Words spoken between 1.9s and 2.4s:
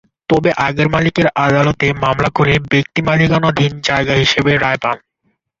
মামলা